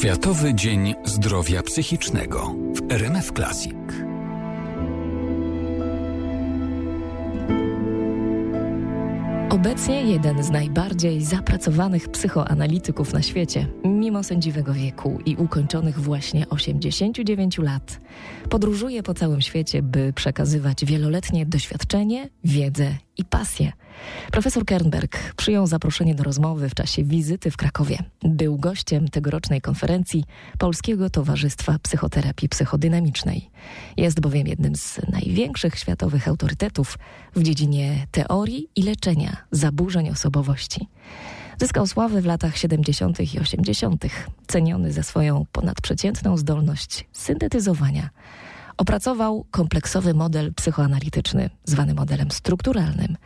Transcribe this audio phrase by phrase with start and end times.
[0.00, 3.74] Światowy Dzień Zdrowia Psychicznego w RMF Classic.
[9.50, 13.66] Obecnie jeden z najbardziej zapracowanych psychoanalityków na świecie,
[14.10, 18.00] mimo sędziwego wieku i ukończonych właśnie 89 lat,
[18.48, 23.72] podróżuje po całym świecie, by przekazywać wieloletnie doświadczenie, wiedzę i pasję.
[24.32, 27.98] Profesor Kernberg przyjął zaproszenie do rozmowy w czasie wizyty w Krakowie.
[28.22, 30.24] Był gościem tegorocznej konferencji
[30.58, 33.50] Polskiego Towarzystwa Psychoterapii Psychodynamicznej.
[33.96, 36.98] Jest bowiem jednym z największych światowych autorytetów
[37.36, 40.88] w dziedzinie teorii i leczenia zaburzeń osobowości.
[41.60, 43.34] Zyskał sławę w latach 70.
[43.34, 44.04] i 80.,
[44.46, 48.10] ceniony za swoją ponadprzeciętną zdolność syntetyzowania
[48.76, 53.16] opracował kompleksowy model psychoanalityczny, zwany modelem strukturalnym,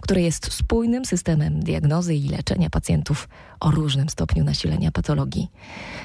[0.00, 3.28] który jest spójnym systemem diagnozy i leczenia pacjentów
[3.60, 5.50] o różnym stopniu nasilenia patologii.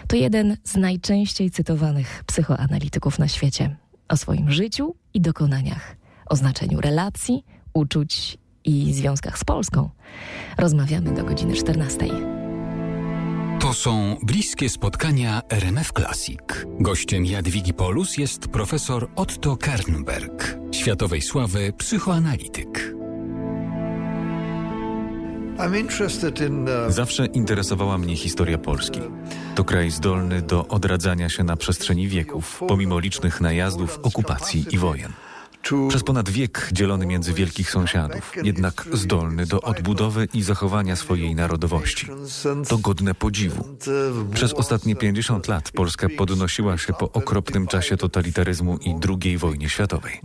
[0.08, 3.76] To jeden z najczęściej cytowanych psychoanalityków na świecie.
[4.10, 9.90] O swoim życiu i dokonaniach, o znaczeniu relacji, uczuć i związkach z Polską.
[10.58, 12.08] Rozmawiamy do godziny 14.
[13.60, 16.40] To są bliskie spotkania RMF Classic.
[16.80, 22.94] Gościem Jadwigi Polus jest profesor Otto Kernberg, światowej sławy psychoanalityk.
[25.58, 29.00] Uh, Zawsze interesowała mnie historia Polski.
[29.56, 35.14] To kraj zdolny do odradzania się na przestrzeni wieków, pomimo licznych najazdów, okupacji i wojen.
[35.90, 42.08] Przez ponad wiek dzielony między wielkich sąsiadów, jednak zdolny do odbudowy i zachowania swojej narodowości.
[42.68, 43.78] To godne podziwu.
[44.34, 50.22] Przez ostatnie 50 lat Polska podnosiła się po okropnym czasie totalitaryzmu i II wojnie światowej.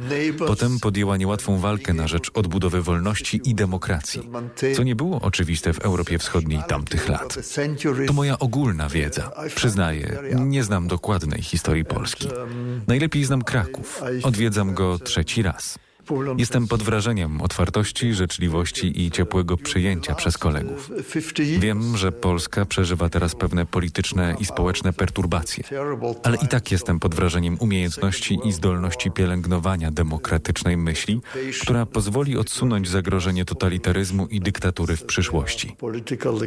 [0.47, 4.31] Potem podjęła niełatwą walkę na rzecz odbudowy wolności i demokracji,
[4.77, 7.39] co nie było oczywiste w Europie Wschodniej tamtych lat.
[8.07, 9.31] To moja ogólna wiedza.
[9.55, 12.29] Przyznaję, nie znam dokładnej historii Polski.
[12.87, 14.03] Najlepiej znam Kraków.
[14.23, 15.77] Odwiedzam go trzeci raz.
[16.39, 20.91] Jestem pod wrażeniem otwartości, życzliwości i ciepłego przyjęcia przez kolegów.
[21.59, 25.65] Wiem, że Polska przeżywa teraz pewne polityczne i społeczne perturbacje,
[26.23, 31.21] ale i tak jestem pod wrażeniem umiejętności i zdolności pielęgnowania demokratycznej myśli,
[31.63, 35.77] która pozwoli odsunąć zagrożenie totalitaryzmu i dyktatury w przyszłości.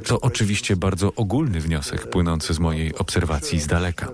[0.05, 4.11] To oczywiście bardzo ogólny wniosek płynący z mojej obserwacji z daleka.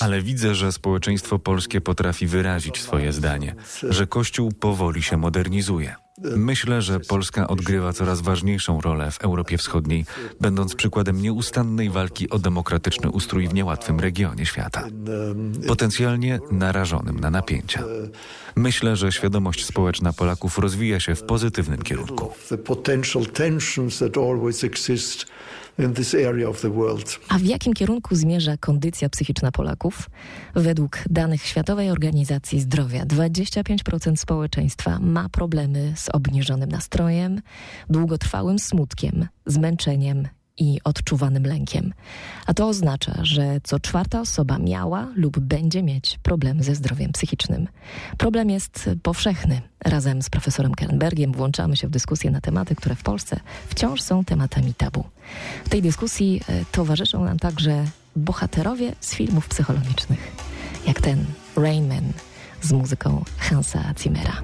[0.00, 3.54] Ale widzę, że społeczeństwo polskie potrafi wyrazić swoje zdanie,
[3.88, 5.94] że Kościół powoli się modernizuje.
[6.36, 10.04] Myślę, że Polska odgrywa coraz ważniejszą rolę w Europie Wschodniej,
[10.40, 14.84] będąc przykładem nieustannej walki o demokratyczny ustrój w niełatwym regionie świata,
[15.66, 17.84] potencjalnie narażonym na napięcia.
[18.56, 22.32] Myślę, że świadomość społeczna Polaków rozwija się w pozytywnym kierunku.
[27.28, 30.10] A w jakim kierunku zmierza kondycja psychiczna Polaków?
[30.54, 37.40] Według danych Światowej Organizacji Zdrowia 25% społeczeństwa ma problemy z obniżonym nastrojem,
[37.90, 40.28] długotrwałym smutkiem, zmęczeniem
[40.58, 41.94] i odczuwanym lękiem.
[42.46, 47.68] A to oznacza, że co czwarta osoba miała lub będzie mieć problem ze zdrowiem psychicznym.
[48.18, 49.62] Problem jest powszechny.
[49.84, 54.24] Razem z profesorem Kernbergiem włączamy się w dyskusję na tematy, które w Polsce wciąż są
[54.24, 55.04] tematami tabu.
[55.64, 57.84] W tej dyskusji e, towarzyszą nam także
[58.16, 60.32] bohaterowie z filmów psychologicznych,
[60.86, 61.24] jak ten
[61.56, 62.12] Rain Man
[62.62, 64.42] z muzyką Hansa Zimmera.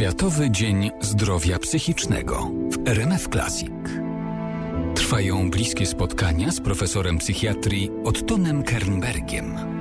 [0.00, 3.70] Światowy Dzień Zdrowia Psychicznego w RMF Classic.
[4.94, 9.79] Trwają bliskie spotkania z profesorem psychiatrii Ottonem Kernbergiem.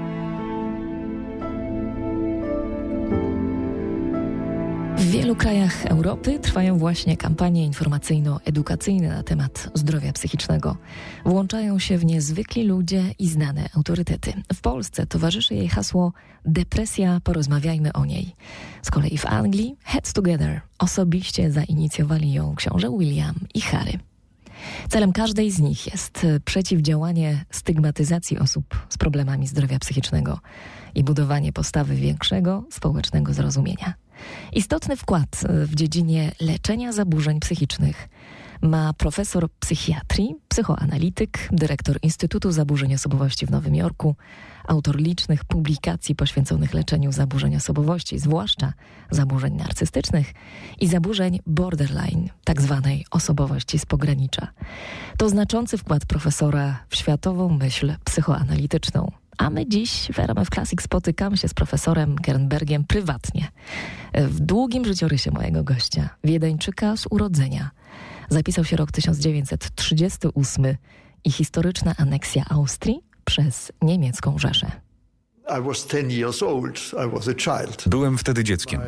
[5.10, 10.78] W wielu krajach Europy trwają właśnie kampanie informacyjno-edukacyjne na temat zdrowia psychicznego.
[11.26, 14.34] Włączają się w nie zwykli ludzie i znane autorytety.
[14.54, 16.14] W Polsce towarzyszy jej hasło
[16.46, 18.36] Depresja, porozmawiajmy o niej.
[18.82, 24.00] Z kolei w Anglii Heads Together osobiście zainicjowali ją książę William i Harry.
[24.90, 30.40] Celem każdej z nich jest przeciwdziałanie stygmatyzacji osób z problemami zdrowia psychicznego
[30.96, 33.94] i budowanie postawy większego społecznego zrozumienia.
[34.54, 38.10] Istotny wkład w dziedzinie leczenia zaburzeń psychicznych
[38.62, 44.16] ma profesor psychiatrii, psychoanalityk, dyrektor Instytutu Zaburzeń Osobowości w Nowym Jorku,
[44.68, 48.74] autor licznych publikacji poświęconych leczeniu zaburzeń osobowości, zwłaszcza
[49.12, 50.34] zaburzeń narcystycznych
[50.80, 54.48] i zaburzeń borderline, tak zwanej osobowości z pogranicza.
[55.18, 61.38] To znaczący wkład profesora w światową myśl psychoanalityczną, A my dziś w RMF Classic spotykamy
[61.38, 63.52] się z profesorem Kernbergiem prywatnie.
[64.14, 67.72] W długim życiorysie mojego gościa, Wiedeńczyka z urodzenia.
[68.30, 70.76] Zapisał się rok 1938
[71.24, 74.72] i historyczna aneksja Austrii przez niemiecką Rzeszę.
[77.88, 78.82] Byłem wtedy dzieckiem.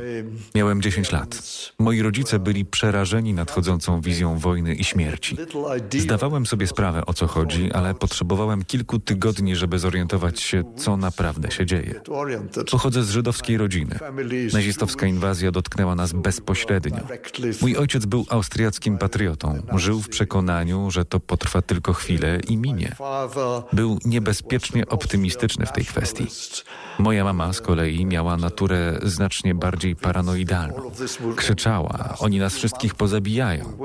[0.56, 1.42] Miałem 10 lat.
[1.80, 5.38] Moi rodzice byli przerażeni nadchodzącą wizją wojny i śmierci.
[5.98, 11.52] Zdawałem sobie sprawę o co chodzi, ale potrzebowałem kilku tygodni, żeby zorientować się, co naprawdę
[11.52, 12.02] się dzieje.
[12.72, 14.00] Pochodzę z żydowskiej rodziny.
[14.54, 17.00] Nazistowska inwazja dotknęła nas bezpośrednio.
[17.62, 19.62] Mój ojciec był austriackim patriotą.
[19.76, 22.96] Żył w przekonaniu, że to potrwa tylko chwilę i minie.
[23.74, 26.28] Był niebezpiecznie optymistyczny w tej kwestii.
[27.00, 30.92] Moja mama z kolei miała naturę znacznie bardziej paranoidalną.
[31.36, 33.78] Krzyczała, oni nas wszystkich pozabijają.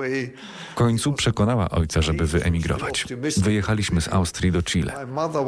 [0.73, 3.07] W końcu przekonała ojca, żeby wyemigrować.
[3.37, 4.93] Wyjechaliśmy z Austrii do Chile.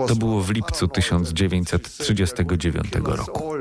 [0.08, 3.52] To było w lipcu 1939 roku.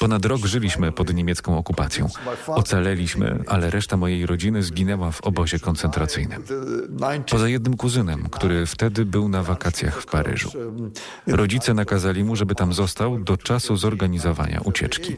[0.00, 2.08] Ponad rok żyliśmy pod niemiecką okupacją.
[2.46, 6.42] Ocaleliśmy, ale reszta mojej rodziny zginęła w obozie koncentracyjnym.
[7.30, 10.50] Poza jednym kuzynem, który wtedy był na wakacjach w Paryżu.
[11.26, 15.16] Rodzice nakazali mu, żeby tam został do czasu zorganizowania ucieczki.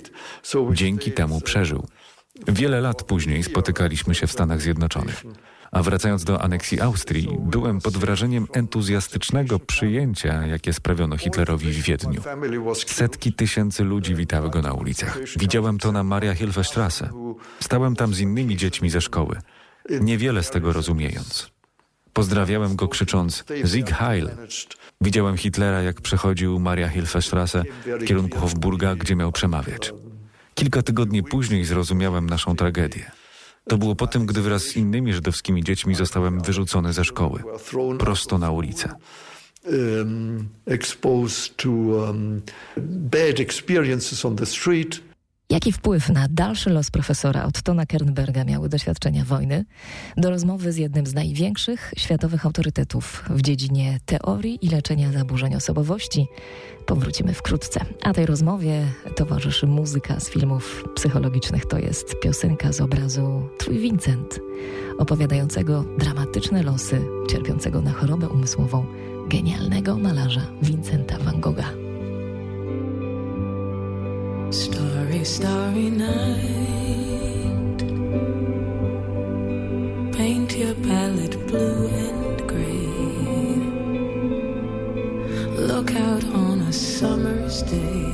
[0.73, 1.87] Dzięki temu przeżył.
[2.49, 5.25] Wiele lat później spotykaliśmy się w Stanach Zjednoczonych.
[5.73, 12.23] A wracając do aneksji Austrii, byłem pod wrażeniem entuzjastycznego przyjęcia, jakie sprawiono Hitlerowi w Wiedniu.
[12.87, 15.19] Setki tysięcy ludzi witały go na ulicach.
[15.37, 17.11] Widziałem to na Maria Hilfestrasse.
[17.61, 19.38] Stałem tam z innymi dziećmi ze szkoły,
[20.00, 21.57] niewiele z tego rozumiejąc.
[22.18, 24.30] Pozdrawiałem go krzycząc Sieg Heil.
[25.00, 27.64] Widziałem Hitlera, jak przechodził Maria Hilfestrasse
[28.00, 29.92] w kierunku Hofburga, gdzie miał przemawiać.
[30.54, 33.10] Kilka tygodni później zrozumiałem naszą tragedię.
[33.68, 37.42] To było po tym, gdy wraz z innymi żydowskimi dziećmi zostałem wyrzucony ze szkoły,
[37.98, 38.94] prosto na ulicę.
[39.64, 42.42] Um, exposed to um,
[42.86, 45.00] bad experiences on the street.
[45.50, 49.64] Jaki wpływ na dalszy los profesora Ottona Kernberga miały doświadczenia wojny?
[50.16, 56.26] Do rozmowy z jednym z największych światowych autorytetów w dziedzinie teorii i leczenia zaburzeń osobowości
[56.86, 57.80] powrócimy wkrótce.
[58.02, 58.84] A tej rozmowie
[59.16, 61.66] towarzyszy muzyka z filmów psychologicznych.
[61.66, 64.40] To jest piosenka z obrazu Twój Vincent,
[64.98, 68.86] opowiadającego dramatyczne losy cierpiącego na chorobę umysłową
[69.28, 71.88] genialnego malarza Vincenta van Gogha.
[74.50, 77.78] Starry, starry night.
[80.16, 82.86] Paint your palette blue and gray.
[85.66, 88.04] Look out on a summer's day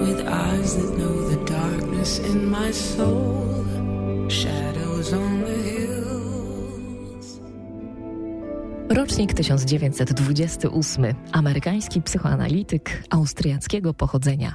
[0.00, 3.64] with eyes that know the darkness in my soul.
[4.28, 5.45] Shadows on
[8.96, 11.04] Rocznik 1928.
[11.32, 14.54] Amerykański psychoanalityk austriackiego pochodzenia.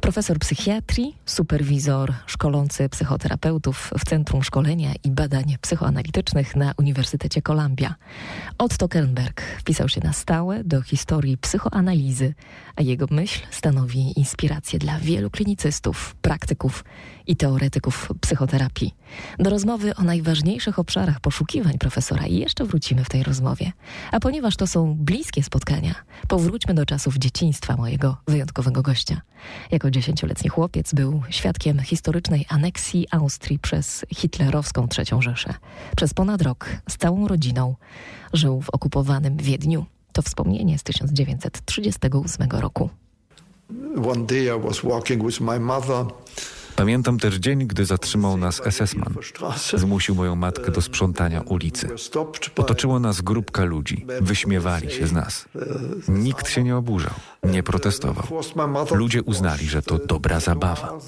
[0.00, 7.94] Profesor psychiatrii, superwizor szkolący psychoterapeutów w Centrum Szkolenia i Badań Psychoanalitycznych na Uniwersytecie Columbia.
[8.58, 12.34] Otto Kernberg wpisał się na stałe do historii psychoanalizy,
[12.76, 16.84] a jego myśl stanowi inspirację dla wielu klinicystów, praktyków
[17.26, 18.94] i teoretyków psychoterapii.
[19.38, 23.72] Do rozmowy o najważniejszych obszarach poszukiwań profesora jeszcze wrócimy w tej rozmowie.
[24.12, 25.94] A ponieważ to są bliskie spotkania,
[26.28, 29.20] powróćmy do czasów dzieciństwa mojego wyjątkowego gościa.
[29.70, 35.54] Jako dziesięcioletni chłopiec był świadkiem historycznej aneksji Austrii przez hitlerowską III Rzeszę.
[35.96, 37.74] Przez ponad rok z całą rodziną
[38.32, 39.86] żył w okupowanym Wiedniu.
[40.12, 42.90] To wspomnienie z 1938 roku.
[44.12, 46.06] One day I was walking with my mother.
[46.80, 49.14] Pamiętam też dzień, gdy zatrzymał nas SS-man.
[49.74, 51.88] Zmusił moją matkę do sprzątania ulicy.
[52.56, 54.06] Otoczyło nas grupka ludzi.
[54.20, 55.48] Wyśmiewali się z nas.
[56.08, 58.24] Nikt się nie oburzał, nie protestował.
[58.90, 60.98] Ludzie uznali, że to dobra zabawa.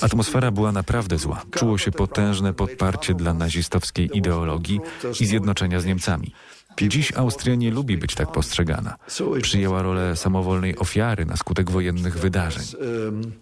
[0.00, 1.42] Atmosfera była naprawdę zła.
[1.50, 4.80] Czuło się potężne podparcie dla nazistowskiej ideologii
[5.20, 6.32] i zjednoczenia z Niemcami.
[6.80, 8.96] Dziś Austria nie lubi być tak postrzegana.
[9.42, 12.64] Przyjęła rolę samowolnej ofiary na skutek wojennych wydarzeń.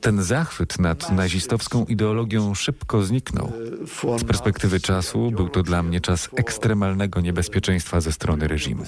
[0.00, 3.52] Ten zachwyt nad nazistowską ideologią szybko zniknął.
[4.18, 8.84] Z perspektywy czasu był to dla mnie czas ekstremalnego niebezpieczeństwa ze strony reżimu.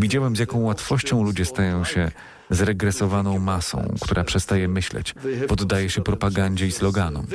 [0.00, 2.10] Widziałem, z jaką łatwością ludzie stają się
[2.50, 5.14] zregresowaną masą, która przestaje myśleć,
[5.48, 7.26] poddaje się propagandzie i sloganom.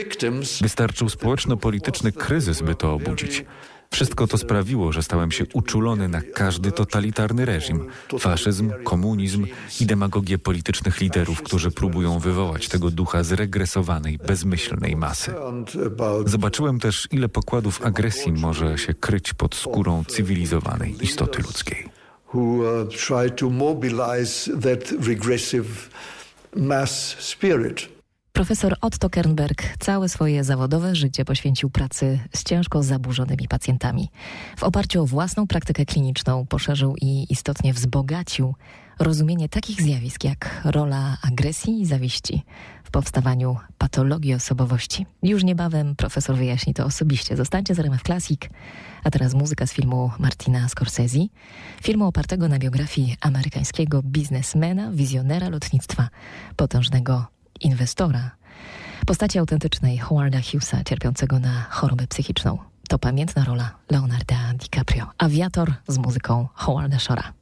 [0.62, 3.46] Wystarczył społeczno-polityczny kryzys, by to obudzić.
[3.94, 7.88] Wszystko to sprawiło, że stałem się uczulony na każdy totalitarny reżim,
[8.20, 9.46] faszyzm, komunizm
[9.82, 15.34] i demagogię politycznych liderów, którzy próbują wywołać tego ducha zregresowanej, bezmyślnej masy.
[16.26, 21.94] Zobaczyłem też, ile pokładów agresji może się kryć pod skórą cywilizowanej istoty ludzkiej.
[22.34, 25.90] who uh, try to mobilize that regressive
[26.56, 27.88] mass spirit.
[28.34, 34.10] Profesor Otto Kernberg całe swoje zawodowe życie poświęcił pracy z ciężko zaburzonymi pacjentami.
[34.58, 38.56] W oparciu o własną praktykę kliniczną poszerzył i istotnie wzbogacił
[39.00, 42.44] rozumienie takich zjawisk jak rola agresji i zawiści
[42.84, 45.06] w powstawaniu patologii osobowości.
[45.24, 47.38] Już niebawem profesor wyjaśni to osobiście.
[47.38, 48.42] Zostańcie z RMF Classic,
[49.04, 51.28] a teraz muzyka z filmu Martina Scorsese,
[51.82, 56.10] filmu opartego na biografii amerykańskiego biznesmena, wizjonera lotnictwa,
[56.56, 57.34] potężnego
[57.64, 58.32] inwestora,
[59.06, 62.58] postaci autentycznej Howarda Hughesa, cierpiącego na chorobę psychiczną.
[62.90, 67.34] To pamiętna rola Leonarda DiCaprio, awiator z muzyką Howarda Shora.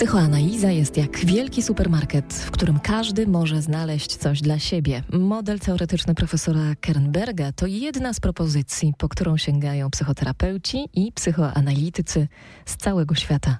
[0.00, 5.02] Psychoanaliza jest jak wielki supermarket, w którym każdy może znaleźć coś dla siebie.
[5.12, 12.28] Model teoretyczny profesora Kernberga to jedna z propozycji, po którą sięgają psychoterapeuci i psychoanalitycy
[12.66, 13.58] z całego świata.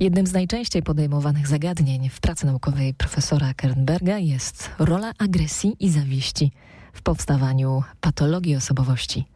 [0.00, 6.52] Jednym z najczęściej podejmowanych zagadnień w pracy naukowej profesora Kernberga jest rola agresji i zawiści
[6.92, 9.35] w powstawaniu patologii osobowości.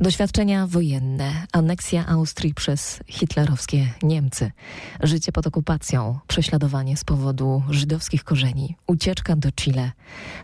[0.00, 4.50] Doświadczenia wojenne, aneksja Austrii przez hitlerowskie Niemcy,
[5.02, 9.92] życie pod okupacją, prześladowanie z powodu żydowskich korzeni, ucieczka do Chile.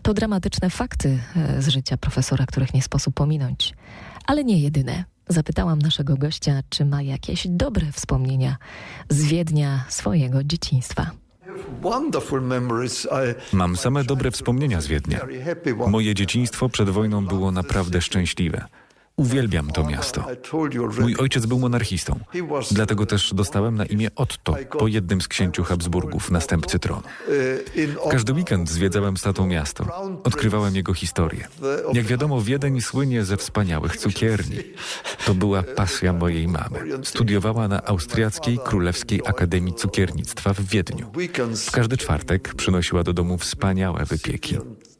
[0.01, 3.73] To dramatyczne fakty e, z życia profesora, których nie sposób pominąć.
[4.25, 5.03] Ale nie jedyne.
[5.27, 8.57] Zapytałam naszego gościa, czy ma jakieś dobre wspomnienia
[9.09, 11.11] z Wiednia swojego dzieciństwa.
[13.53, 15.19] Mam same dobre wspomnienia z Wiednia.
[15.87, 18.65] Moje dzieciństwo przed wojną było naprawdę szczęśliwe.
[19.19, 20.25] Uwielbiam to miasto.
[20.99, 22.19] Mój ojciec był monarchistą,
[22.71, 27.01] dlatego też dostałem na imię Otto po jednym z księciu Habsburgów, następcy tronu.
[28.11, 29.85] Każdy weekend zwiedzałem z tatą miasto.
[30.23, 31.47] Odkrywałem jego historię.
[31.93, 34.57] Jak wiadomo, Wiedeń słynie ze wspaniałych cukierni.
[35.25, 36.79] To była pasja mojej mamy.
[37.03, 41.11] Studiowała na Austriackiej Królewskiej Akademii Cukiernictwa w Wiedniu.
[41.67, 44.57] W każdy czwartek przynosiła do domu wspaniałe wypieki.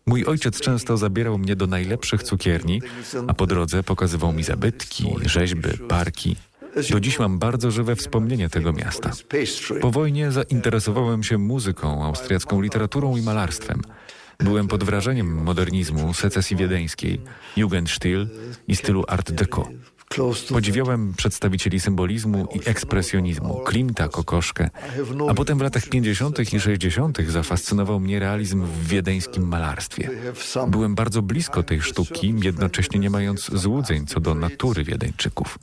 [0.10, 2.82] Mój ojciec często zabierał mnie do najlepszych cukierni,
[3.28, 6.36] a po drodze pokazywał mi zabytki, rzeźby, parki.
[6.90, 9.12] Do dziś mam bardzo żywe wspomnienie tego miasta.
[9.82, 13.82] Po wojnie zainteresowałem się muzyką, austriacką literaturą i malarstwem.
[14.40, 17.22] Byłem pod wrażeniem modernizmu, secesji wiedeńskiej,
[17.58, 18.28] Jugendstil
[18.68, 19.68] i stylu Art Deco.
[20.50, 24.70] Podziwiałem przedstawicieli symbolizmu i ekspresjonizmu, Klimta, Kokoszkę,
[25.30, 26.54] a potem w latach 50.
[26.54, 27.18] i 60.
[27.28, 30.10] zafascynował mnie realizm w wiedeńskim malarstwie.
[30.68, 35.60] Byłem bardzo blisko tej sztuki, jednocześnie nie mając złudzeń co do natury Wiedeńczyków.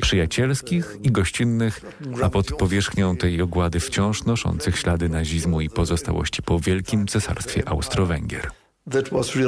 [0.00, 1.80] Przyjacielskich i gościnnych,
[2.22, 8.50] a pod powierzchnią tej ogłady wciąż noszących ślady nazizmu i pozostałości po Wielkim Cesarstwie Austro-Węgier.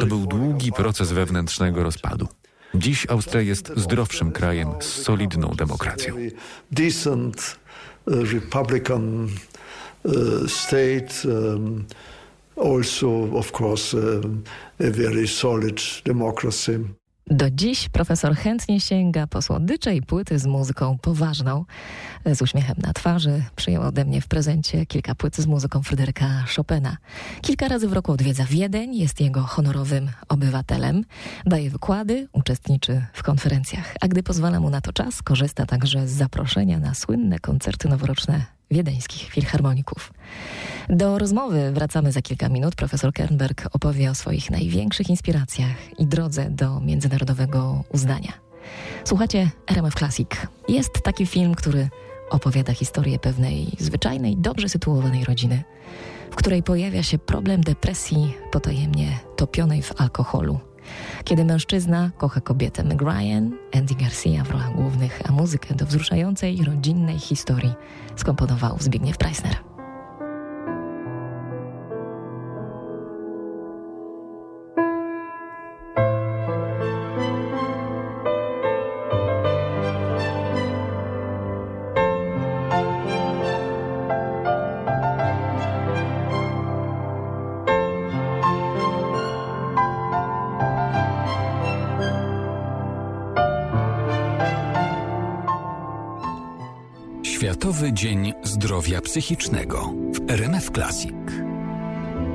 [0.01, 2.29] To był długi proces wewnętrznego rozpadu.
[2.75, 6.17] Dziś Austria jest zdrowszym krajem z solidną demokracją.
[6.71, 7.59] Decent
[8.07, 9.29] uh, republican
[10.03, 10.15] uh,
[10.51, 11.85] state, um,
[12.57, 13.97] also of course
[14.81, 16.81] a very solid democracy.
[17.27, 21.65] Do dziś profesor chętnie sięga po słodycze i płyty z muzyką poważną.
[22.27, 26.97] Z uśmiechem na twarzy przyjął ode mnie w prezencie kilka płyt z muzyką Fryderyka Chopina.
[27.41, 31.05] Kilka razy w roku odwiedza Wiedeń, jest jego honorowym obywatelem,
[31.47, 36.13] daje wykłady, uczestniczy w konferencjach, a gdy pozwala mu na to czas, korzysta także z
[36.13, 40.13] zaproszenia na słynne koncerty noworoczne wiedeńskich filharmoników.
[40.89, 42.75] Do rozmowy wracamy za kilka minut.
[42.75, 48.33] Profesor Kernberg opowie o swoich największych inspiracjach i drodze do międzynarodowego uznania.
[49.05, 50.29] Słuchacie RMF Classic.
[50.69, 51.89] Jest taki film, który
[52.31, 55.63] opowiada historię pewnej zwyczajnej, dobrze sytuowanej rodziny,
[56.31, 60.72] w której pojawia się problem depresji potajemnie topionej w alkoholu.
[61.25, 66.65] Kiedy mężczyzna kocha kobietę Meg Ryan, Andy Garcia w rolach głównych, a muzykę do wzruszającej
[66.65, 67.75] rodzinnej historii
[68.17, 69.72] skomponował Zbigniew Preissner.
[99.13, 101.13] Psychicznego w RMF Classic.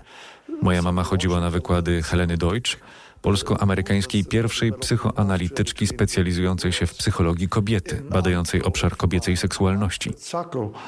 [0.63, 2.77] Moja mama chodziła na wykłady Heleny Deutsch,
[3.23, 10.13] polsko-amerykańskiej pierwszej psychoanalityczki specjalizującej się w psychologii kobiety, badającej obszar kobiecej seksualności.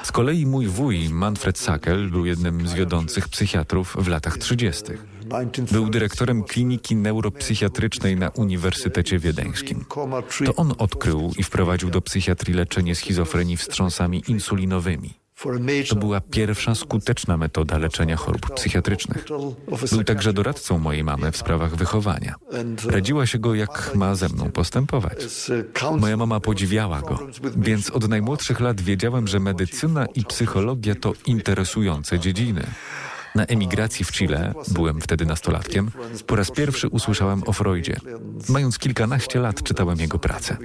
[0.03, 4.83] Z kolei mój wuj, Manfred Sackel, był jednym z wiodących psychiatrów w latach 30.
[5.71, 9.85] Był dyrektorem kliniki neuropsychiatrycznej na Uniwersytecie Wiedeńskim.
[10.45, 15.22] To on odkrył i wprowadził do psychiatrii leczenie schizofrenii wstrząsami insulinowymi.
[15.89, 19.25] To była pierwsza skuteczna metoda leczenia chorób psychiatrycznych.
[19.91, 22.35] Był także doradcą mojej mamy w sprawach wychowania.
[22.85, 25.17] Radziła się go, jak ma ze mną postępować.
[25.99, 27.19] Moja mama podziwiała go,
[27.57, 32.63] więc od najmłodszych lat wiedziałem, że medycyna i psychologia to interesujące dziedziny.
[33.35, 35.91] Na emigracji w Chile, byłem wtedy nastolatkiem,
[36.27, 37.95] po raz pierwszy usłyszałem o Freudzie.
[38.49, 40.57] Mając kilkanaście lat czytałem jego pracę.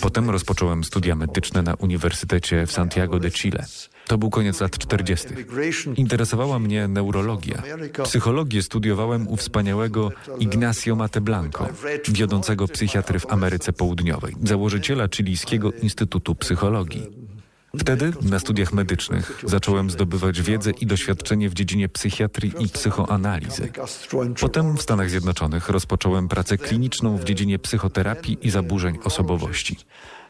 [0.00, 3.64] Potem rozpocząłem studia medyczne na Uniwersytecie w Santiago de Chile.
[4.06, 5.28] To był koniec lat 40.
[5.96, 7.62] Interesowała mnie neurologia.
[8.04, 11.68] Psychologię studiowałem u wspaniałego Ignacio Mateblanco,
[12.08, 17.21] wiodącego psychiatry w Ameryce Południowej, założyciela chilijskiego Instytutu Psychologii.
[17.78, 23.72] Wtedy na studiach medycznych zacząłem zdobywać wiedzę i doświadczenie w dziedzinie psychiatrii i psychoanalizy.
[24.40, 29.76] Potem w Stanach Zjednoczonych rozpocząłem pracę kliniczną w dziedzinie psychoterapii i zaburzeń osobowości.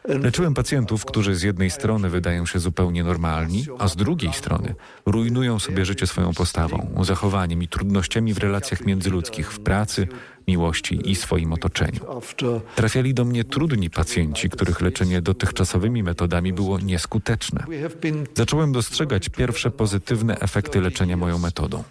[0.07, 4.75] Leczyłem pacjentów, którzy z jednej strony wydają się zupełnie normalni, a z drugiej strony
[5.05, 10.07] rujnują sobie życie swoją postawą, zachowaniem i trudnościami w relacjach międzyludzkich, w pracy,
[10.47, 11.99] miłości i swoim otoczeniu.
[12.75, 17.65] Trafiali do mnie trudni pacjenci, których leczenie dotychczasowymi metodami było nieskuteczne.
[18.35, 21.83] Zacząłem dostrzegać pierwsze pozytywne efekty leczenia moją metodą.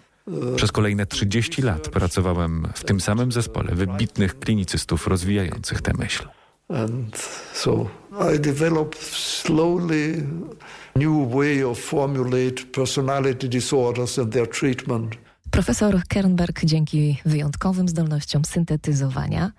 [0.55, 6.27] Przez kolejne 30 lat pracowałem w tym samym zespole wybitnych klinicystów rozwijających tę myśl.
[10.95, 15.15] New way of formulate personality disorders and their treatment.
[15.53, 19.51] Profesor Kernberg dzięki wyjątkowym zdolnościom syntetyzowania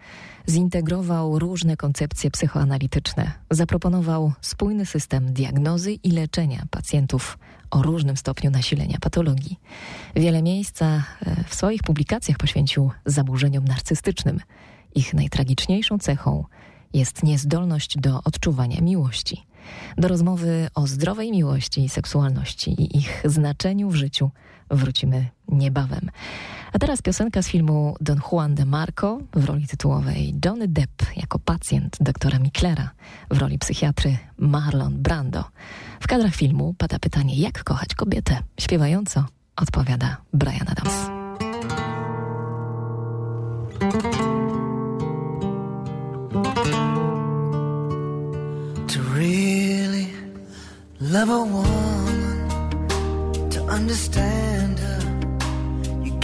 [0.48, 3.32] zintegrował różne koncepcje psychoanalityczne.
[3.50, 7.38] Zaproponował spójny system diagnozy i leczenia pacjentów
[7.70, 9.60] o różnym stopniu nasilenia patologii.
[10.16, 14.40] Wiele miejsca e, w swoich publikacjach poświęcił zaburzeniom narcystycznym.
[14.94, 16.44] Ich najtragiczniejszą cechą
[16.94, 19.46] jest niezdolność do odczuwania miłości.
[19.98, 24.30] Do rozmowy o zdrowej miłości i seksualności i ich znaczeniu w życiu
[24.70, 26.10] wrócimy niebawem.
[26.72, 31.38] A teraz piosenka z filmu Don Juan de Marco w roli tytułowej Johnny Depp jako
[31.38, 32.90] pacjent doktora Miklera
[33.30, 35.44] w roli psychiatry Marlon Brando.
[36.00, 38.42] W kadrach filmu pada pytanie, jak kochać kobietę?
[38.60, 39.24] Śpiewająco
[39.56, 40.94] odpowiada Brian Adams.
[48.86, 50.06] To really
[51.00, 52.48] love a woman,
[53.50, 54.23] to understand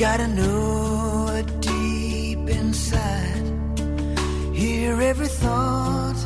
[0.00, 3.44] gotta know her deep inside.
[4.54, 6.16] Hear every thought,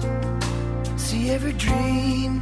[0.97, 2.41] see every dream,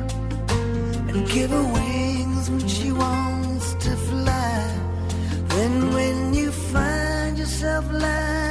[1.09, 4.79] and give her wings when she wants to fly.
[5.49, 8.42] Then when you find yourself lying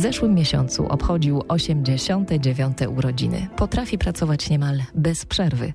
[0.00, 2.78] zeszłym miesiącu obchodził 89.
[2.96, 3.48] urodziny.
[3.56, 5.72] Potrafi pracować niemal bez przerwy.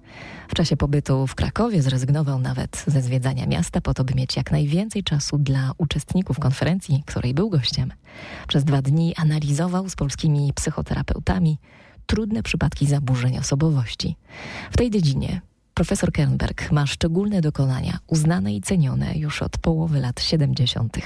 [0.48, 4.52] W czasie pobytu w Krakowie zrezygnował nawet ze zwiedzania miasta po to, by mieć jak
[4.52, 7.94] najwięcej czasu dla uczestników konferencji, której był gościem.
[8.48, 11.58] Przez dwa dni analizował z polskimi psychoterapeutami
[12.06, 14.16] trudne przypadki zaburzeń osobowości.
[14.72, 15.42] W tej dziedzinie
[15.76, 20.98] Profesor Kernberg ma szczególne dokonania, uznane i cenione już od połowy lat 70.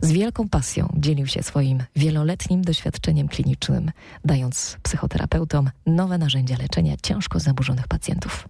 [0.00, 3.90] Z wielką pasją dzielił się swoim wieloletnim doświadczeniem klinicznym,
[4.24, 8.48] dając psychoterapeutom nowe narzędzia leczenia ciężko zaburzonych pacjentów.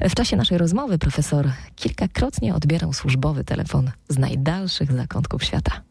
[0.00, 5.82] W czasie naszej rozmowy profesor kilkakrotnie odbierał służbowy telefon z najdalszych zakątków świata.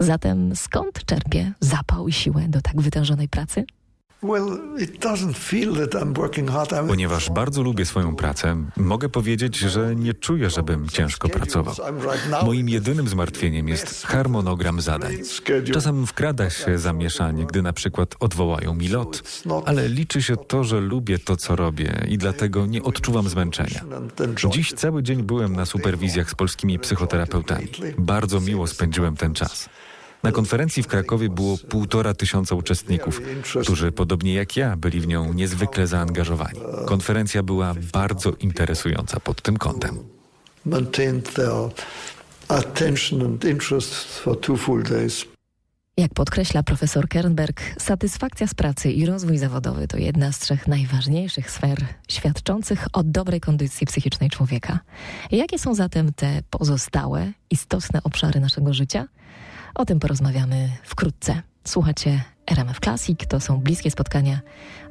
[0.00, 3.64] Zatem skąd czerpie zapał i siłę do tak wytężonej pracy?
[6.88, 11.74] Ponieważ bardzo lubię swoją pracę, mogę powiedzieć, że nie czuję, żebym ciężko pracował.
[12.44, 15.16] Moim jedynym zmartwieniem jest harmonogram zadań.
[15.72, 20.80] Czasem wkrada się zamieszanie, gdy na przykład odwołają mi lot, ale liczy się to, że
[20.80, 23.84] lubię to, co robię i dlatego nie odczuwam zmęczenia.
[24.50, 27.68] Dziś cały dzień byłem na superwizjach z polskimi psychoterapeutami.
[27.98, 29.68] Bardzo miło spędziłem ten czas.
[30.22, 33.20] Na konferencji w Krakowie było półtora tysiąca uczestników,
[33.62, 36.60] którzy podobnie jak ja byli w nią niezwykle zaangażowani.
[36.86, 39.98] Konferencja była bardzo interesująca pod tym kątem.
[45.96, 51.50] Jak podkreśla profesor Kernberg, satysfakcja z pracy i rozwój zawodowy to jedna z trzech najważniejszych
[51.50, 51.78] sfer
[52.08, 54.78] świadczących o dobrej kondycji psychicznej człowieka.
[55.30, 59.06] Jakie są zatem te pozostałe, istotne obszary naszego życia?
[59.74, 61.42] O tym porozmawiamy wkrótce.
[61.64, 64.40] Słuchacie RMF Classic, to są bliskie spotkania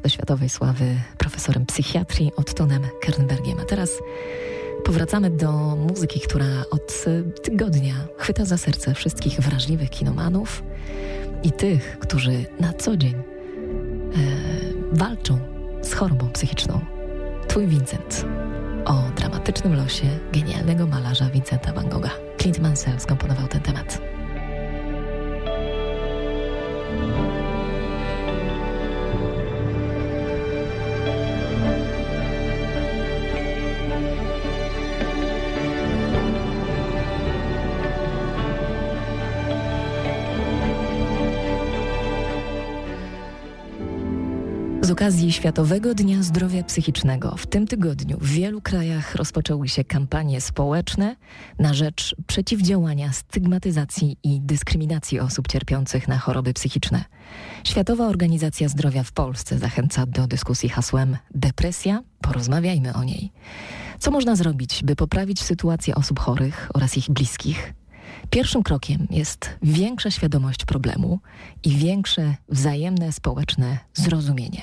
[0.04, 3.60] do światowej sławy profesorem psychiatrii Ottonem Kernbergiem.
[3.60, 3.90] A teraz
[4.86, 7.06] powracamy do muzyki, która od
[7.44, 10.64] tygodnia chwyta za serce wszystkich wrażliwych kinomanów
[11.44, 13.24] i tych, którzy na co dzień e,
[14.92, 15.40] walczą
[15.82, 16.82] z chorobą psychiczną.
[17.48, 18.26] Twój Vincent
[18.86, 22.12] o dramatycznym losie genialnego malarza Vincenta van Gogha.
[22.38, 24.02] Clint Mansell skomponował ten temat.
[27.00, 27.29] Bye.
[44.90, 50.42] Z okazji Światowego Dnia Zdrowia Psychicznego w tym tygodniu w wielu krajach rozpoczęły się kampanie
[50.42, 51.16] społeczne
[51.60, 57.04] na rzecz przeciwdziałania stygmatyzacji i dyskryminacji osób cierpiących na choroby psychiczne.
[57.64, 63.32] Światowa Organizacja Zdrowia w Polsce zachęca do dyskusji hasłem Depresja, porozmawiajmy o niej.
[64.00, 67.74] Co można zrobić, by poprawić sytuację osób chorych oraz ich bliskich?
[68.30, 71.20] Pierwszym krokiem jest większa świadomość problemu
[71.64, 74.62] i większe wzajemne społeczne zrozumienie.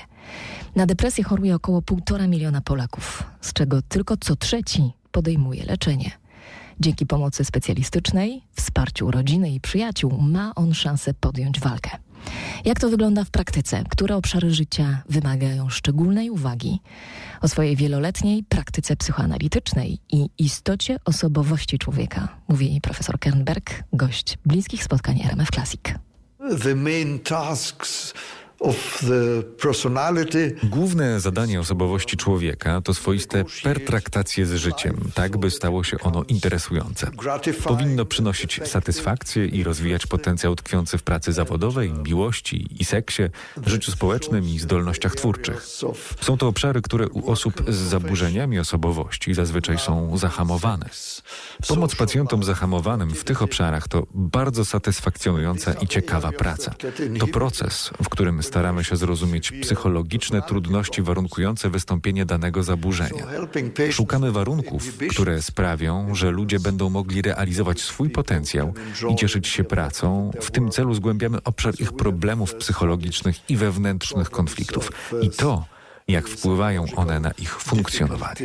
[0.75, 6.11] Na depresję choruje około 1,5 miliona Polaków, z czego tylko co trzeci podejmuje leczenie.
[6.79, 11.89] Dzięki pomocy specjalistycznej, wsparciu rodziny i przyjaciół ma on szansę podjąć walkę.
[12.65, 13.83] Jak to wygląda w praktyce?
[13.89, 16.79] Które obszary życia wymagają szczególnej uwagi?
[17.41, 25.21] O swojej wieloletniej praktyce psychoanalitycznej i istocie osobowości człowieka mówi profesor Kernberg, gość bliskich spotkań
[25.25, 25.81] RMF Classic.
[26.63, 28.13] The main tasks
[30.63, 37.11] Główne zadanie osobowości człowieka to swoiste pertraktacje z życiem, tak by stało się ono interesujące.
[37.63, 43.23] Powinno przynosić satysfakcję i rozwijać potencjał tkwiący w pracy zawodowej, miłości i seksie,
[43.65, 45.67] życiu społecznym i zdolnościach twórczych.
[46.21, 50.89] Są to obszary, które u osób z zaburzeniami osobowości zazwyczaj są zahamowane.
[51.67, 56.75] Pomoc pacjentom zahamowanym w tych obszarach to bardzo satysfakcjonująca i ciekawa praca.
[57.19, 63.25] To proces, w którym staramy się zrozumieć psychologiczne trudności warunkujące wystąpienie danego zaburzenia.
[63.91, 68.73] Szukamy warunków, które sprawią, że ludzie będą mogli realizować swój potencjał
[69.11, 70.31] i cieszyć się pracą.
[70.41, 74.91] W tym celu zgłębiamy obszar ich problemów psychologicznych i wewnętrznych konfliktów.
[75.21, 75.65] I to,
[76.07, 78.41] jak wpływają one na ich funkcjonowanie.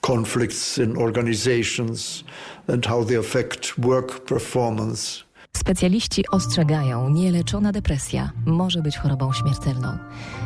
[0.00, 2.24] conflicts in organizations
[2.68, 5.24] and how they affect work performance.
[5.70, 9.98] Specjaliści ostrzegają, nieleczona depresja może być chorobą śmiertelną.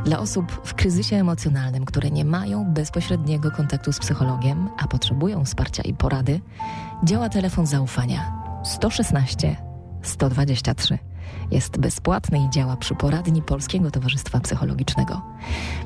[0.04, 5.82] Dla osób w kryzysie emocjonalnym, które nie mają bezpośredniego kontaktu z psychologiem, a potrzebują wsparcia
[5.82, 6.40] i porady,
[7.04, 8.32] działa telefon zaufania
[8.64, 9.56] 116
[10.04, 10.98] 123
[11.50, 15.22] jest bezpłatny i działa przy poradni Polskiego Towarzystwa Psychologicznego.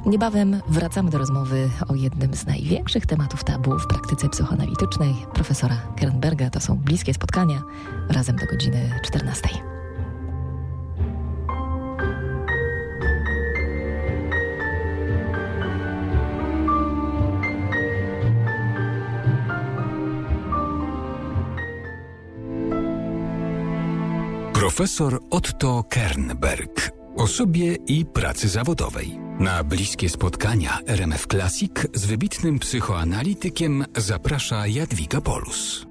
[0.07, 6.51] Niebawem wracamy do rozmowy o jednym z największych tematów tabu w praktyce psychoanalitycznej profesora Kernberga.
[6.51, 7.63] To są bliskie spotkania
[8.09, 9.49] razem do godziny 14.
[24.69, 29.19] Profesor Otto Kernberg o sobie i pracy zawodowej.
[29.39, 35.88] Na bliskie spotkania RMF Classic z wybitnym psychoanalitykiem zaprasza Jadwiga Polus.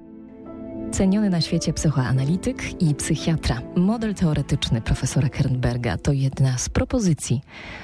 [0.92, 7.40] Ceniony na świecie psychoanalityk i psychiatra, model teoretyczny profesora Kernberga to jedna z propozycji,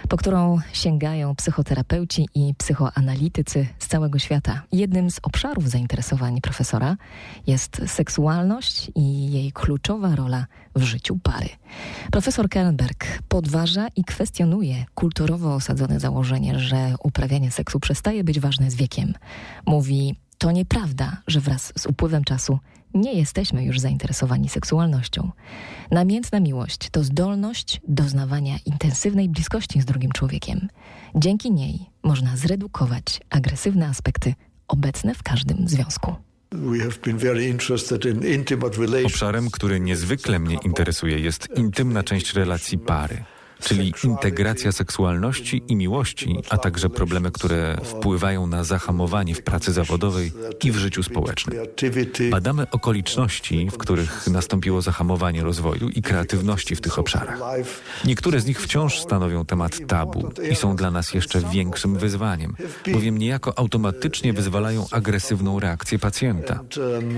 [0.09, 4.63] po którą sięgają psychoterapeuci i psychoanalitycy z całego świata.
[4.73, 6.97] Jednym z obszarów zainteresowań profesora
[7.47, 11.49] jest seksualność i jej kluczowa rola w życiu pary.
[12.11, 18.75] Profesor Kernberg podważa i kwestionuje kulturowo osadzone założenie, że uprawianie seksu przestaje być ważne z
[18.75, 19.15] wiekiem.
[19.67, 22.59] Mówi, to nieprawda, że wraz z upływem czasu
[22.95, 25.31] nie jesteśmy już zainteresowani seksualnością.
[25.91, 30.69] Namiętna miłość to zdolność doznawania intensywnej bliskości z drugim człowiekiem.
[31.15, 34.35] Dzięki niej można zredukować agresywne aspekty
[34.69, 36.15] obecne w każdym związku.
[39.05, 43.25] Obszarem, który niezwykle mnie interesuje, jest intymna część relacji pary
[43.65, 50.33] czyli integracja seksualności i miłości, a także problemy, które wpływają na zahamowanie w pracy zawodowej
[50.65, 51.59] i w życiu społecznym.
[52.31, 57.39] Badamy okoliczności, w których nastąpiło zahamowanie rozwoju i kreatywności w tych obszarach.
[58.05, 62.57] Niektóre z nich wciąż stanowią temat tabu i są dla nas jeszcze większym wyzwaniem,
[62.93, 66.61] bowiem niejako automatycznie wyzwalają agresywną reakcję pacjenta.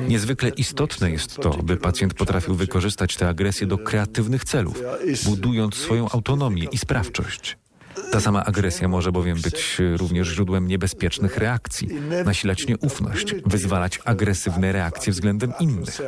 [0.08, 4.82] Niezwykle istotne jest to, by pacjent potrafił wykorzystać tę agresję do kreatywnych celów,
[5.24, 7.58] budując swoją autonomię autonomię i sprawczość.
[8.12, 11.88] Ta sama agresja może bowiem być również źródłem niebezpiecznych reakcji,
[12.24, 16.00] nasilać nieufność, wyzwalać agresywne reakcje względem innych.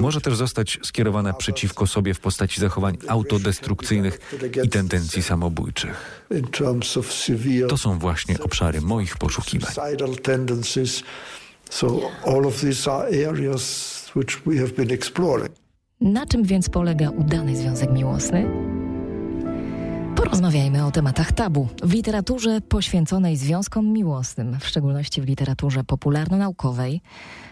[0.00, 4.18] Może też zostać skierowana przeciwko sobie w postaci zachowań autodestrukcyjnych
[4.64, 6.26] i tendencji samobójczych.
[7.68, 9.72] To są właśnie obszary moich poszukiwań.
[16.00, 18.46] Na czym więc polega udany związek miłosny?
[20.22, 21.68] Porozmawiajmy o tematach tabu.
[21.82, 27.00] W literaturze poświęconej związkom miłosnym, w szczególności w literaturze popularno-naukowej,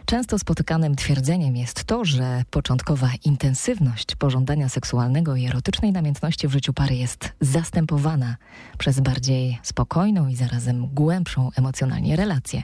[0.07, 6.73] często spotykanym twierdzeniem jest to, że początkowa intensywność pożądania seksualnego i erotycznej namiętności w życiu
[6.73, 8.37] pary jest zastępowana
[8.79, 12.63] przez bardziej spokojną i zarazem głębszą emocjonalnie relację,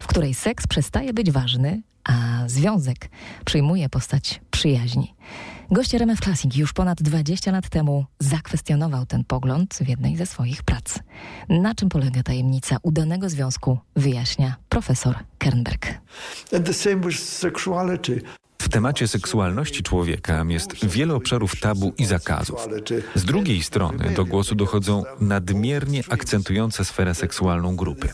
[0.00, 3.10] w której seks przestaje być ważny, a związek
[3.44, 5.14] przyjmuje postać przyjaźni.
[5.70, 10.62] Gość RMF Classic już ponad 20 lat temu zakwestionował ten pogląd w jednej ze swoich
[10.62, 10.98] prac.
[11.48, 15.86] Na czym polega tajemnica udanego związku, wyjaśnia profesor Kernberg.
[18.64, 22.68] W temacie seksualności człowieka jest wiele obszarów tabu i zakazów.
[23.14, 28.08] Z drugiej strony do głosu dochodzą nadmiernie akcentujące sferę seksualną grupy.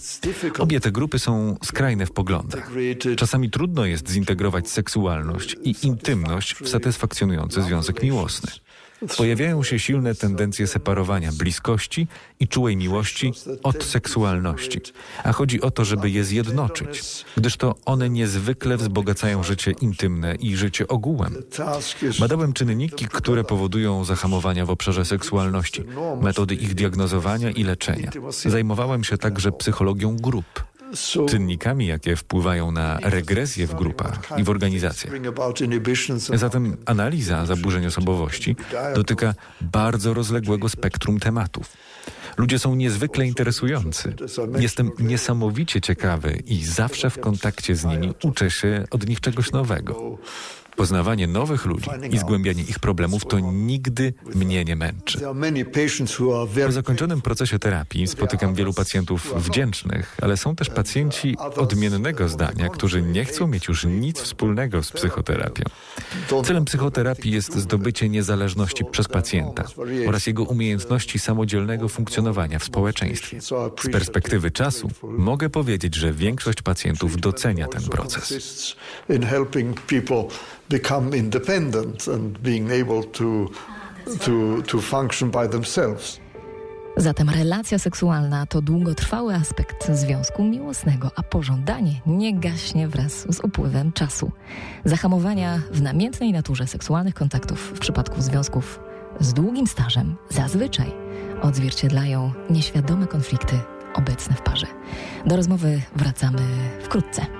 [0.59, 2.71] Obie te grupy są skrajne w poglądach.
[3.17, 8.51] Czasami trudno jest zintegrować seksualność i intymność w satysfakcjonujący związek miłosny.
[9.17, 12.07] Pojawiają się silne tendencje separowania bliskości
[12.41, 13.33] i czułej miłości
[13.63, 14.81] od seksualności,
[15.25, 20.57] a chodzi o to, żeby je zjednoczyć, gdyż to one niezwykle wzbogacają życie intymne i
[20.57, 21.43] życie ogółem.
[22.21, 25.85] Badałem czynniki, które powodują zahamowania w obszarze seksualności,
[26.21, 28.11] metody ich diagnozowania i leczenia.
[28.47, 30.70] Zajmowałem się także psychologią grup
[31.29, 35.14] czynnikami, jakie wpływają na regresję w grupach i w organizacjach.
[36.35, 38.57] Zatem analiza zaburzeń osobowości
[38.94, 41.76] dotyka bardzo rozległego spektrum tematów.
[42.37, 44.14] Ludzie są niezwykle interesujący.
[44.59, 50.18] Jestem niesamowicie ciekawy i zawsze w kontakcie z nimi uczę się od nich czegoś nowego.
[50.81, 55.21] Poznawanie nowych ludzi i zgłębianie ich problemów to nigdy mnie nie męczy.
[56.69, 63.03] W zakończonym procesie terapii spotykam wielu pacjentów wdzięcznych, ale są też pacjenci odmiennego zdania, którzy
[63.03, 65.64] nie chcą mieć już nic wspólnego z psychoterapią.
[66.45, 69.64] Celem psychoterapii jest zdobycie niezależności przez pacjenta
[70.09, 73.40] oraz jego umiejętności samodzielnego funkcjonowania w społeczeństwie.
[73.81, 78.35] Z perspektywy czasu mogę powiedzieć, że większość pacjentów docenia ten proces
[80.71, 83.51] become independent and being able to,
[84.21, 86.21] to, to function by themselves.
[86.97, 93.93] Zatem relacja seksualna to długotrwały aspekt związku miłosnego, a pożądanie nie gaśnie wraz z upływem
[93.93, 94.33] czasu.
[94.85, 98.81] Zahamowania w namiętnej naturze seksualnych kontaktów w przypadku związków
[99.21, 100.93] z długim stażem zazwyczaj
[101.43, 103.59] odzwierciedlają nieświadome konflikty
[103.95, 104.67] obecne w parze.
[105.27, 106.43] Do rozmowy wracamy
[106.81, 107.39] wkrótce.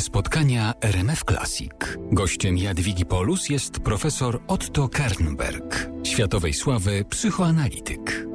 [0.00, 1.72] Spotkania RMF Classic.
[2.12, 8.26] Gościem Jadwigi Polus jest profesor Otto Kernberg, światowej sławy psychoanalityk.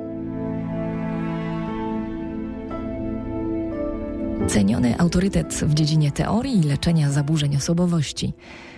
[4.48, 8.34] Ceniony autorytet w dziedzinie teorii i leczenia zaburzeń osobowości.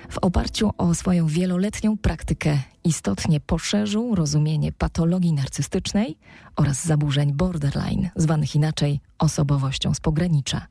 [0.10, 6.18] W oparciu o swoją wieloletnią praktykę istotnie poszerzył rozumienie patologii narcystycznej
[6.56, 10.68] oraz zaburzeń borderline, zwanych inaczej osobowością z pogranicza.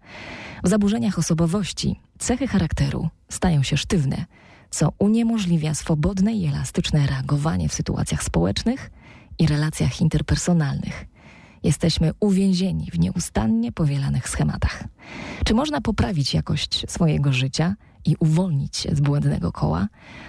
[0.64, 4.24] W zaburzeniach osobowości cechy charakteru stają się sztywne,
[4.70, 8.90] co uniemożliwia swobodne i elastyczne reagowanie w sytuacjach społecznych
[9.38, 11.04] i relacjach interpersonalnych.
[11.62, 14.84] Jesteśmy uwięzieni w nieustannie powielanych schematach.
[15.44, 17.74] Czy można poprawić jakość swojego życia
[18.08, 19.88] i uwolnić się z błędnego koła,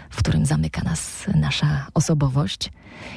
[0.10, 2.72] w którym zamyka nas nasza osobowość?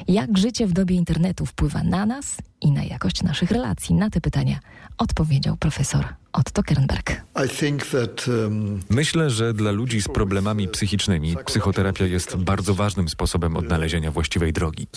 [0.07, 3.95] Jak życie w dobie internetu wpływa na nas i na jakość naszych relacji?
[3.95, 4.59] Na te pytania
[4.97, 7.21] odpowiedział profesor Otto Kernberg.
[7.35, 14.53] Um, Myślę, że dla ludzi z problemami psychicznymi psychoterapia jest bardzo ważnym sposobem odnalezienia właściwej
[14.53, 14.87] drogi.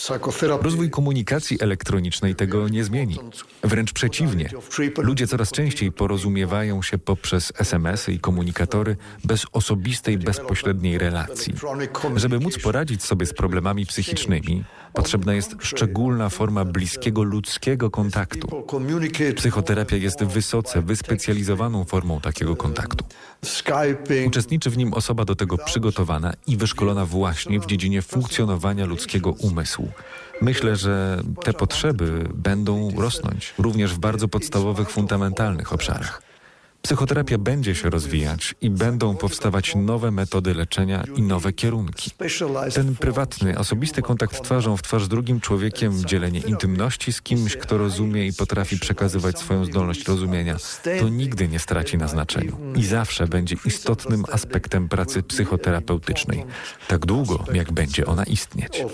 [0.62, 3.18] Rozwój komunikacji elektronicznej tego nie zmieni.
[3.64, 4.50] Wręcz przeciwnie.
[4.98, 11.54] Ludzie coraz częściej porozumiewają się poprzez SMS-y i komunikatory bez osobistej, bezpośredniej relacji.
[12.16, 18.64] Żeby móc poradzić sobie z problemami psychicznymi, potrzebna jest szczególna forma bliskiego ludzkiego kontaktu.
[19.36, 23.04] Psychoterapia jest wysoce wyspecjalizowaną formą takiego kontaktu.
[24.26, 29.88] Uczestniczy w nim osoba do tego przygotowana i wyszkolona właśnie w dziedzinie funkcjonowania ludzkiego umysłu.
[30.42, 36.25] Myślę, że te potrzeby będą rosnąć również w bardzo podstawowych, fundamentalnych obszarach.
[36.86, 42.10] Psychoterapia będzie się rozwijać i będą powstawać nowe metody leczenia i nowe kierunki.
[42.74, 47.78] Ten prywatny, osobisty kontakt twarzą w twarz z drugim człowiekiem, dzielenie intymności z kimś, kto
[47.78, 50.56] rozumie i potrafi przekazywać swoją zdolność rozumienia,
[51.00, 56.44] to nigdy nie straci na znaczeniu i zawsze będzie istotnym aspektem pracy psychoterapeutycznej,
[56.88, 58.84] tak długo jak będzie ona istnieć.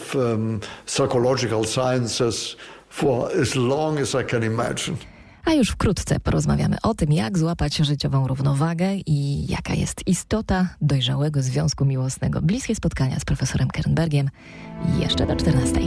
[2.88, 5.11] For as long as I can imagine.
[5.44, 11.42] A już wkrótce porozmawiamy o tym, jak złapać życiową równowagę i jaka jest istota dojrzałego
[11.42, 12.42] związku miłosnego.
[12.42, 14.30] Bliskie spotkania z profesorem Kernbergiem
[14.98, 15.80] jeszcze do 14.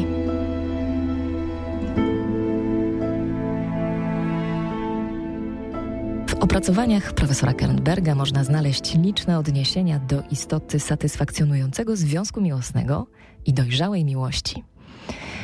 [6.27, 13.07] W opracowaniach profesora Kernberga można znaleźć liczne odniesienia do istoty satysfakcjonującego związku miłosnego
[13.45, 14.63] i dojrzałej miłości.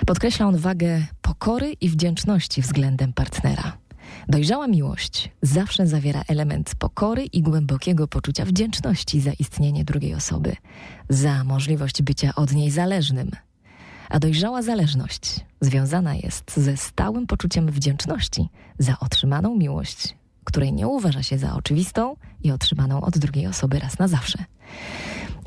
[0.06, 3.78] Podkreśla on wagę pokory i wdzięczności względem partnera.
[4.28, 10.56] Dojrzała miłość zawsze zawiera element pokory i głębokiego poczucia wdzięczności za istnienie drugiej osoby,
[11.10, 13.32] za możliwość bycia od niej zależnym.
[14.10, 21.24] A dojrzała zależność związana jest ze stałym poczuciem wdzięczności za otrzymaną miłość, której nie uważa
[21.24, 24.46] się za oczywistą i otrzymaną od drugiej osoby raz na zawsze.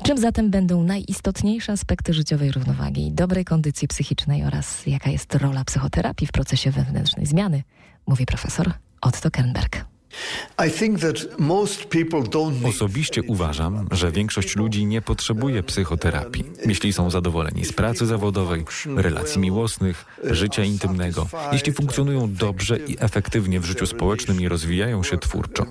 [0.03, 6.27] Czym zatem będą najistotniejsze aspekty życiowej równowagi dobrej kondycji psychicznej oraz jaka jest rola psychoterapii
[6.27, 7.63] w procesie wewnętrznej zmiany,
[8.07, 9.94] mówi profesor Otto Kernberg.
[12.67, 19.41] Osobiście uważam, że większość ludzi nie potrzebuje psychoterapii, jeśli są zadowoleni z pracy zawodowej, relacji
[19.41, 25.65] miłosnych, życia intymnego, jeśli funkcjonują dobrze i efektywnie w życiu społecznym i rozwijają się twórczo,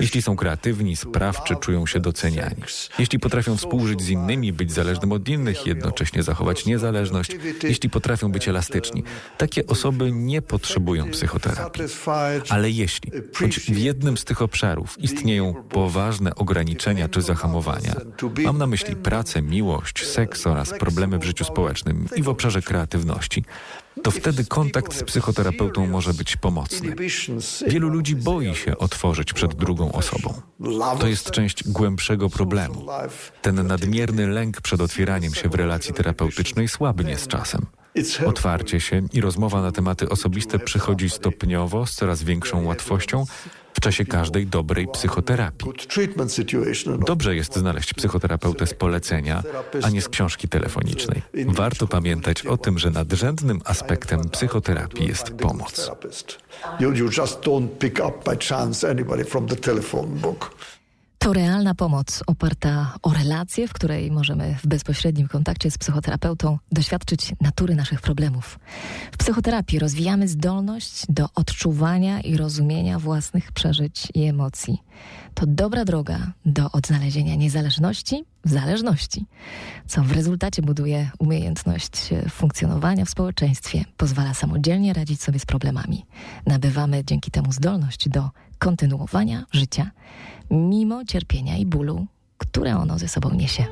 [0.00, 2.62] jeśli są kreatywni, sprawczy, czują się doceniani,
[2.98, 8.48] jeśli potrafią współżyć z innymi, być zależnym od innych, jednocześnie zachować niezależność, jeśli potrafią być
[8.48, 9.04] elastyczni.
[9.38, 11.82] Takie osoby nie potrzebują psychoterapii.
[12.48, 17.94] Ale jeśli, choć jednym z tych obszarów istnieją poważne ograniczenia czy zahamowania.
[18.44, 23.44] Mam na myśli pracę, miłość, seks oraz problemy w życiu społecznym i w obszarze kreatywności
[24.02, 26.94] to wtedy kontakt z psychoterapeutą może być pomocny.
[27.66, 30.40] Wielu ludzi boi się otworzyć przed drugą osobą.
[31.00, 32.86] To jest część głębszego problemu.
[33.42, 37.66] Ten nadmierny lęk przed otwieraniem się w relacji terapeutycznej słabnie z czasem.
[38.26, 43.24] Otwarcie się i rozmowa na tematy osobiste przychodzi stopniowo, z coraz większą łatwością
[43.80, 45.72] w czasie każdej dobrej psychoterapii.
[47.06, 49.42] Dobrze jest znaleźć psychoterapeutę z polecenia,
[49.82, 51.22] a nie z książki telefonicznej.
[51.46, 55.90] Warto pamiętać o tym, że nadrzędnym aspektem psychoterapii jest pomoc.
[56.80, 60.50] You just don't pick up by chance anybody from the telephone book.
[61.20, 67.32] To realna pomoc oparta o relacje, w której możemy w bezpośrednim kontakcie z psychoterapeutą doświadczyć
[67.40, 68.58] natury naszych problemów.
[69.12, 74.78] W psychoterapii rozwijamy zdolność do odczuwania i rozumienia własnych przeżyć i emocji.
[75.34, 79.26] To dobra droga do odnalezienia niezależności w zależności,
[79.86, 81.92] co w rezultacie buduje umiejętność
[82.30, 86.06] funkcjonowania w społeczeństwie, pozwala samodzielnie radzić sobie z problemami.
[86.46, 89.90] Nabywamy dzięki temu zdolność do kontynuowania życia,
[90.50, 92.06] mimo cierpienia i bólu,
[92.38, 93.64] które ono ze sobą niesie.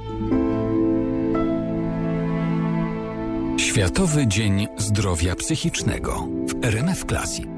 [3.56, 7.48] Światowy Dzień Zdrowia Psychicznego w RMF Classic.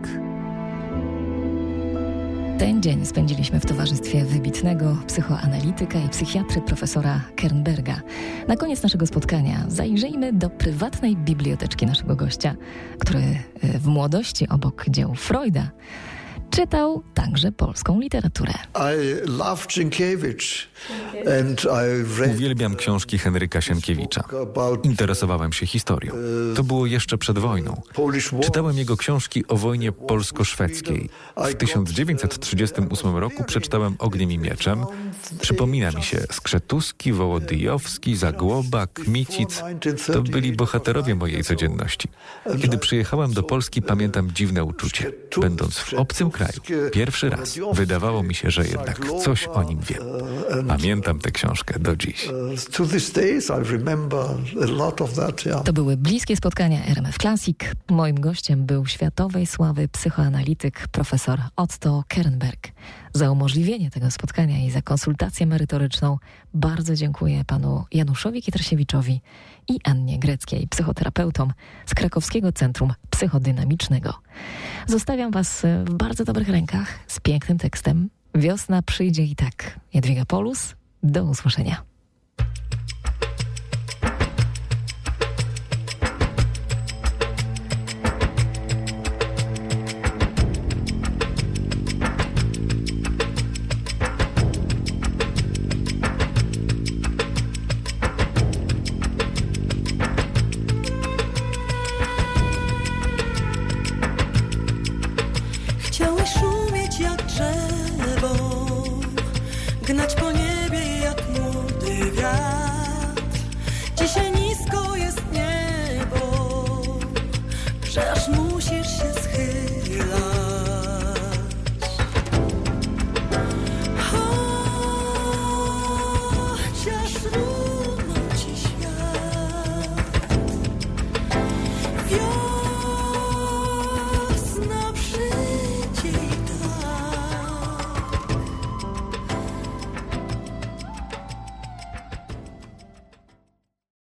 [2.59, 8.01] Ten dzień spędziliśmy w towarzystwie wybitnego psychoanalityka i psychiatry profesora Kernberga.
[8.49, 12.55] Na koniec naszego spotkania zajrzyjmy do prywatnej biblioteczki naszego gościa,
[12.99, 15.71] który e, w młodości obok dzieł Freuda
[16.61, 18.53] czytał także polską literaturę.
[22.35, 24.25] Uwielbiam książki Henryka Sienkiewicza.
[24.83, 26.13] Interesowałem się historią.
[26.57, 27.83] To było jeszcze przed wojną.
[28.43, 31.11] Czytałem jego książki o wojnie polsko-szwedzkiej.
[31.37, 34.85] W 1938 roku przeczytałem Ogniem i Mieczem.
[35.41, 39.63] Przypomina mi się Skrzetuski, Wołodyjowski, Zagłoba, Kmicic.
[40.13, 42.09] To byli bohaterowie mojej codzienności.
[42.63, 45.13] Kiedy przyjechałem do Polski, pamiętam dziwne uczucie.
[45.41, 46.91] Będąc w obcym kraju, kraju.
[46.91, 50.03] Pierwszy raz wydawało mi się, że jednak coś o nim wiem.
[50.69, 52.29] Pamiętam tę książkę do dziś.
[55.65, 57.59] To były bliskie spotkania RMF Classic.
[57.91, 62.69] Moim gościem był światowej sławy psychoanalityk profesor Otto Kernberg.
[63.15, 66.19] Za umożliwienie tego spotkania i za konsultację merytoryczną
[66.55, 69.21] bardzo dziękuję panu Januszowi Kietrasiewiczowi
[69.69, 71.53] i Annie Greckiej, psychoterapeutom
[71.87, 74.15] z Krakowskiego Centrum Psychodynamicznego.
[74.91, 78.11] Zostawiam was w bardzo dobrych rękach z pięknym tekstem.
[78.35, 79.81] Wiosna przyjdzie i tak.
[79.95, 81.90] Jadwiga Polus, do usłyszenia.